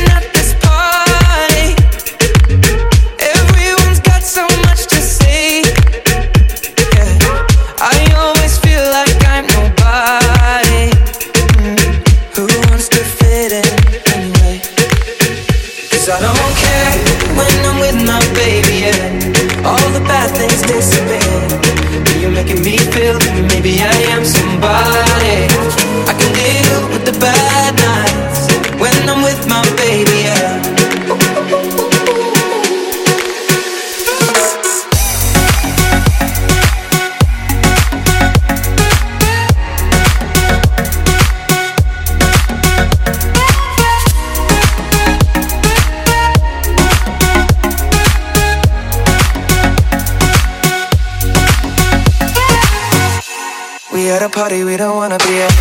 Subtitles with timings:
[0.00, 0.37] in at
[54.30, 55.52] party we don't wanna be at.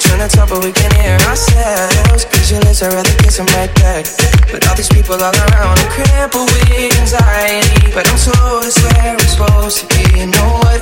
[0.00, 2.24] Trying to talk, but we can hear ourselves.
[2.26, 4.06] Pictureless, I'd rather kiss them right back.
[4.50, 7.92] But all these people all around, I'm crippled with anxiety.
[7.92, 10.20] But I'm told it's where I'm supposed to be.
[10.20, 10.80] You know what?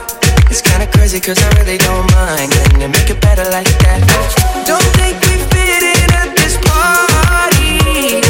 [0.50, 2.53] It's kinda crazy, cause I really don't mind.
[2.53, 4.00] Can you make it better like that?
[4.67, 8.20] Don't think we fit in at this party.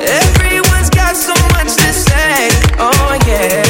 [0.00, 2.48] Everyone's got so much to say.
[2.78, 3.69] Oh, yeah,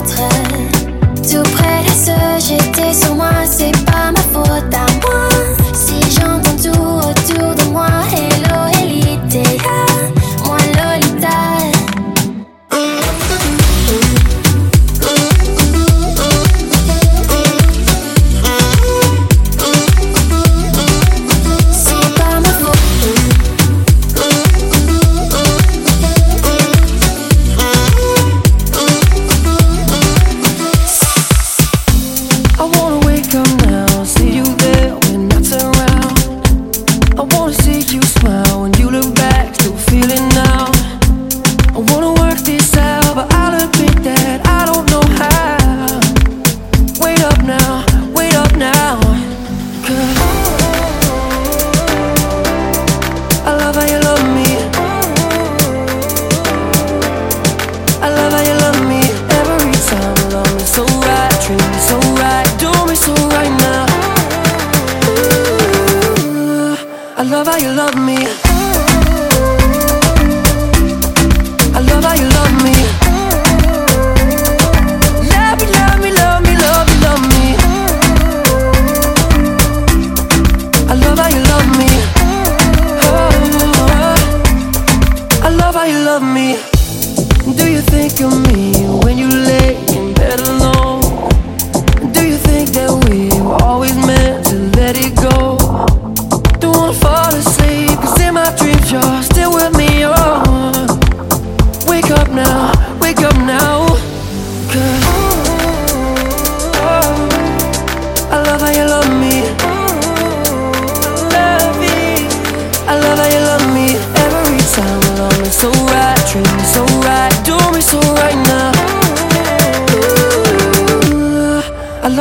[0.00, 4.74] Tout près de se jeter sur moi, c'est pas ma faute.
[4.74, 4.87] Hein.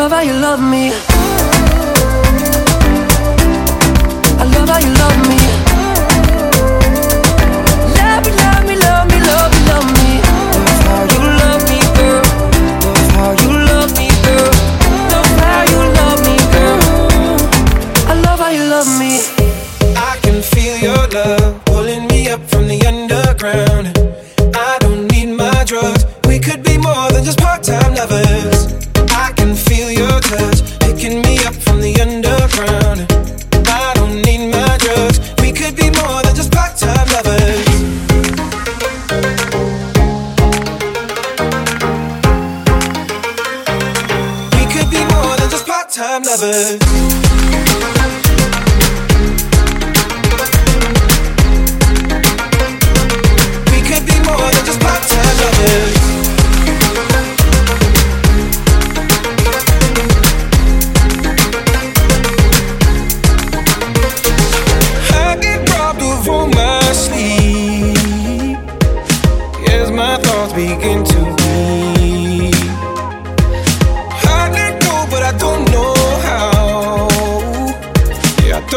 [0.09, 0.91] love how you love me.
[4.39, 5.46] I love how you love me.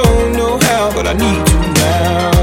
[0.03, 2.40] don't know how, but I need you now.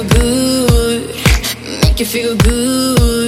[0.00, 1.08] feel good,
[1.82, 3.19] make you feel good.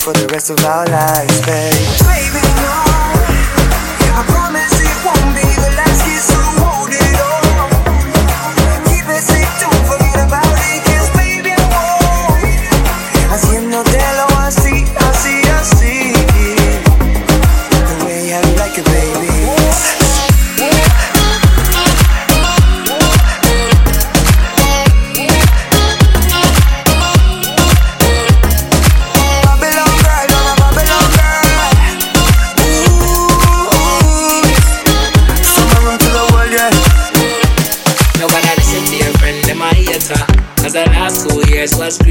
[0.00, 2.11] for the rest of our lives, babe.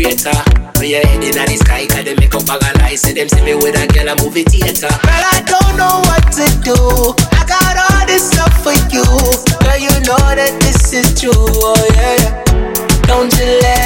[0.01, 0.33] creator.
[0.81, 3.01] When oh, you're heading at the sky, cause they make up a lies.
[3.01, 4.89] See them see me with a girl, a movie theater.
[4.89, 6.77] Girl, I don't know what to do.
[7.37, 9.05] I got all this love for you.
[9.61, 11.31] Girl, you know that this is true.
[11.35, 12.41] Oh, yeah.
[13.05, 13.80] Don't you let